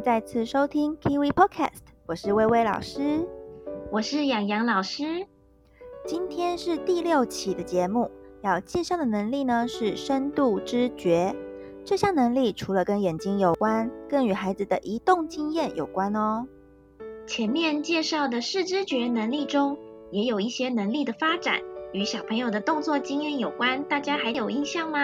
[0.00, 3.28] 迎再次收听 Kiwi Podcast，我是薇薇老师，
[3.92, 5.26] 我是养洋老师。
[6.06, 11.36] 今天是第六期的节目，要介绍的能力呢是深度知觉。
[11.84, 16.46] 这项能力除了跟眼睛有关，更与孩子的移动经验有关哦。
[17.26, 19.76] 前面介绍的视知觉能力中，
[20.10, 21.60] 也有一些能力的发展
[21.92, 24.98] 与小朋友的动作经验有关，大家还有印象吗？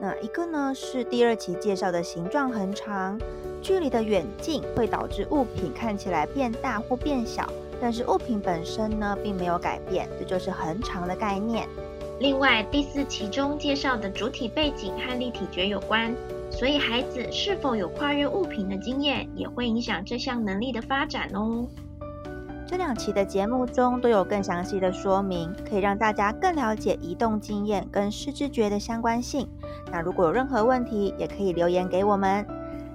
[0.00, 3.18] 那一个呢是第二期介绍的形状恒长，
[3.60, 7.46] 距离的远近会导致物品看起来变大或变小，
[7.78, 11.68] 但是物品本身呢并没有改变，这就是恒长的概念。
[12.18, 16.14] 另外第四期中介绍的主体背景和立体觉有关，
[16.50, 21.66] 所以孩子是否有跨越物品的经验，也会影响这项能力的发展哦。
[22.70, 29.48] 这两期的节目中都有更详细的说明，可以让大家更了解移动经验跟视知觉的相关性。
[29.90, 32.46] 那如果有任何问题，也可以留言给我们。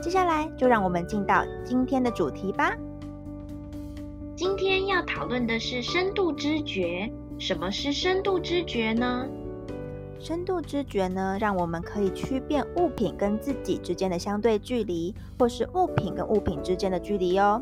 [0.00, 2.76] 接下来就让我们进到今天的主题吧。
[4.36, 7.10] 今天要讨论的是深度知觉。
[7.36, 9.26] 什么是深度知觉呢？
[10.20, 17.60] 深度知觉呢，让我们可以区辨物品跟自己之间的相对距离，或是物品跟物品之间的距离哦。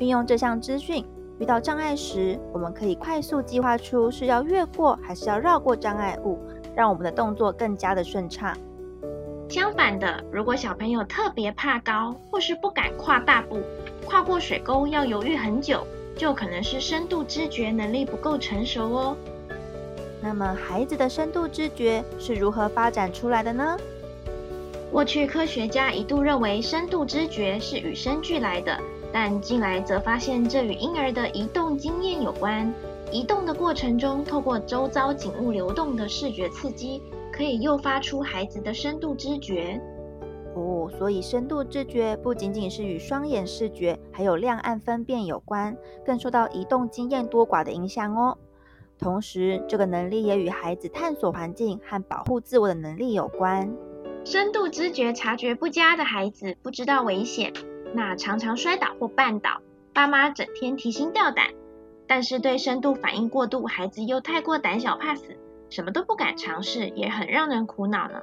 [0.00, 1.04] 运用这项资讯。
[1.38, 6.38] 遇到障碍时，我们可以快速计划出是要越过还是要绕过障碍物，
[6.74, 8.56] 让我们的动作更加的顺畅。
[9.48, 13.60] 相反的，如果小朋友特别怕高，或是不敢跨大步，
[14.04, 19.16] 跨过水沟要犹豫很久，就可能是深度知觉能力不够成熟哦。
[20.20, 23.76] 那么，孩子的深度知觉是如何发展出来的呢？
[24.90, 28.76] 过去科学家一度认为深度知觉是与生俱来的。
[29.12, 32.72] 但近来则发现，这与婴儿的移动经验有关。
[33.10, 39.80] 移动的过程中，透过周遭景物流动的视觉刺激，可以诱发出孩子的深度知觉。
[40.54, 45.74] 哦，所以深度知觉不仅仅是与双眼视觉，还有亮暗分辨有关，
[46.04, 48.36] 更受到移动经验多寡的影响哦。
[48.98, 53.72] 同时，这个能力也与孩子探索环境和保护自我的能力有关。
[54.24, 57.52] 深度知觉察觉不佳的孩子，不知道危险。
[57.94, 59.60] 那常常摔倒或绊倒，
[59.92, 61.46] 爸妈整天提心吊胆，
[62.06, 65.36] 但是对深度反应过度，孩子又太过胆小怕死，
[65.70, 68.20] 什么都不敢尝试，也很让人苦恼呢。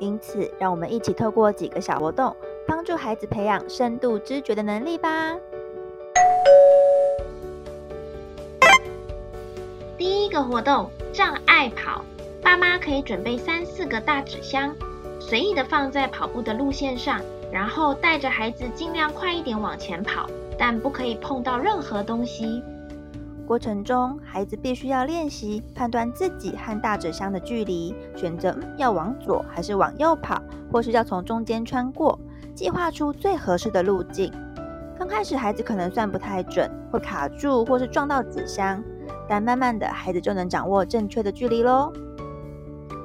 [0.00, 2.34] 因此，让我们一起透过几个小活动，
[2.66, 5.36] 帮助孩子培养深度知觉的能力吧。
[9.96, 12.04] 第一个活动，障碍跑，
[12.42, 14.74] 爸妈可以准备三四个大纸箱，
[15.20, 17.20] 随意的放在跑步的路线上。
[17.52, 20.26] 然后带着孩子尽量快一点往前跑，
[20.58, 22.62] 但不可以碰到任何东西。
[23.46, 30.38] 过程中，孩子必须要练习判断自己和大纸箱的距离，选择要往左还是往右跑，
[30.70, 32.18] 或是要从中间穿过，
[32.54, 34.30] 计划出最合适的路径。
[34.98, 38.84] 刚开始，孩子可能算不太准，会卡住或是撞到纸箱，
[39.26, 41.90] 但慢慢的，孩子就能掌握正确的距离喽。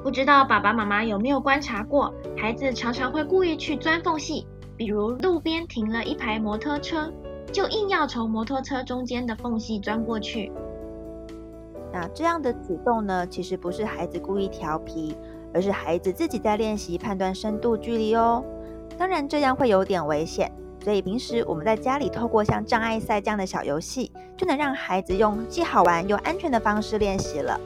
[0.02, 2.12] 不知道爸爸妈妈有没有观察过，
[2.44, 4.46] 孩子常常会故意去钻缝隙，
[4.76, 7.10] 比如路边停了一排摩托车，
[7.50, 10.52] 就硬要从摩托车中间的缝隙钻过去。
[11.90, 15.16] 那这样的举动呢，其实不是孩子故意调皮，
[15.54, 18.44] 而是孩子自己在练习判断深度距离哦。
[18.98, 20.52] 当然这样会有点危险，
[20.82, 27.58] 所以平时我们在家里透过像障碍赛这样的小游戏，就能让孩子用既好玩又安全的方式练习了。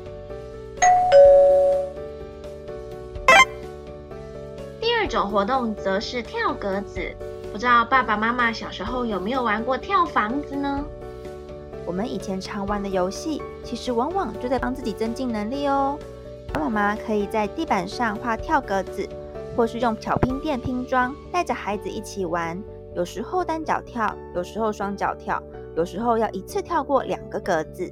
[5.09, 7.01] 种活动则是跳格子，
[7.51, 10.85] 不知道爸爸妈妈小时候有没有玩过跳房子呢？
[11.87, 15.99] 我们以前常玩的游戏，其实往往就在帮自己增进能力哦。
[16.53, 19.09] 爸爸妈妈可以在地板上画跳格子，
[19.57, 22.63] 或是用巧拼垫拼装，带着孩子一起玩。
[22.95, 25.43] 有时候单脚跳，有时候双脚跳，
[25.75, 27.91] 有时候要一次跳过两个格子。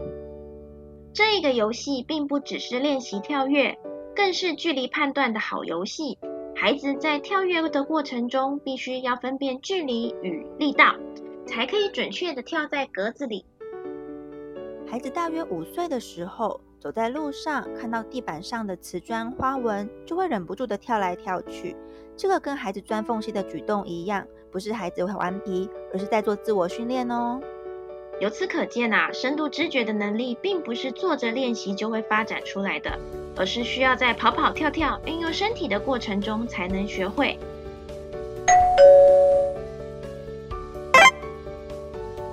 [1.15, 3.79] 这个游戏并不只是练习跳跃，
[4.15, 6.19] 更是距离判断的好游戏。
[6.59, 10.97] 孩子在跳跃的过程中，必须要分辨距离与力道，
[11.47, 13.45] 才可以准确地跳在格子里。
[14.91, 21.77] 孩子大约五岁的时候，走在路上看到地板上的瓷砖花纹，就会忍不住地跳来跳去。
[22.17, 27.39] 这个跟孩子钻缝隙的举动一样，不是孩子会顽皮，而是在做自我训练哦。
[28.19, 32.99] 由此可见啊，深度知觉的能力并不是坐着练习就会发展出来的，
[33.37, 37.39] 而是需要在跑跑跳跳、运用身体的过程中才能学会。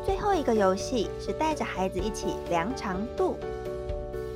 [0.06, 3.38] 最后一个游戏是带着孩子一起量长度。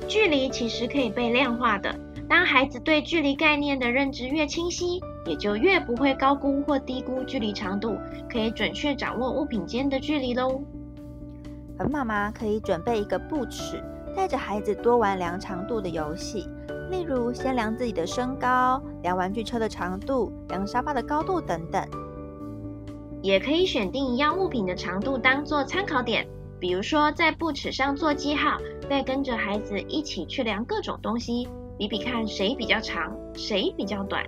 [0.06, 1.94] 距离其实可以被量化的，
[2.28, 7.98] 当孩子对距离概念的认知越清晰，也就越不会高估或低估距离长度，
[8.30, 10.62] 可以准确掌握物品间的距离喽。
[11.78, 13.82] 而妈妈可以准备一个布尺，
[14.16, 16.48] 带着孩子多玩量长度的游戏，
[16.90, 21.86] 例如先量自己的身高、量玩具车的长度、量沙发的高度等等。
[23.20, 26.26] 也可以选定一样物品的长度当做参考点，
[26.60, 28.58] 比如说在布尺上做记号，
[28.88, 34.24] 再跟着孩子一起去量各种东西，比比看谁比较长，谁比较短。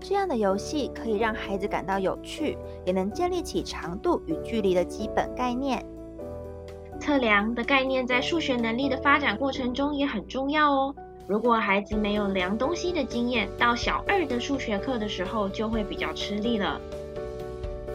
[0.00, 5.82] 这样的游戏可以让孩子感到有趣，也能建立起长度与距离的基本概念。
[7.00, 10.94] 测量的概念在数学能力的发展过程中也很重要哦。
[11.26, 16.78] 如果孩子没有量东西的经验，到小二的数学课的时候就会比较吃力了。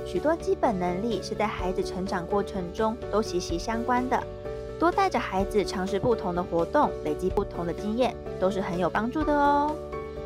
[0.04, 4.22] 许多基本能力是在孩子成长过程中都息息相关的。
[4.80, 9.76] 多带着孩子尝试不同的活动，累积不同的经验，都是很有帮助的哦。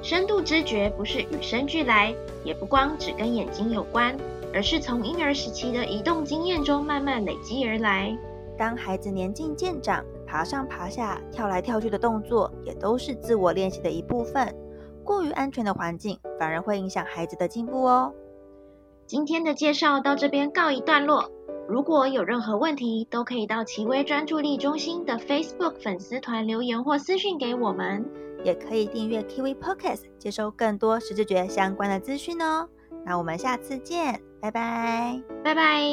[0.01, 4.15] 深度知觉不是与生俱来，也不光只跟眼睛有关，
[4.53, 8.15] 而是从婴儿时期的移动经验中慢慢累积而来。
[8.57, 14.51] 当孩子年纪渐长，爬上爬下、跳来跳去的动作，也都是自我练习的一部分。
[15.03, 18.11] 过于安全的环境，反而会影响孩子的进步哦。
[19.05, 21.29] 今天的介绍到这边告一段落。
[21.69, 28.03] 如果有任何问题，都可以到奇威专注力中心的 Facebook 粉丝团留言或私讯给我们，
[28.43, 32.67] 也可以订阅 Kiwi Podcast，接收更多十字诀相关的资讯哦。
[33.05, 35.83] 那我们下次见，拜拜，拜拜。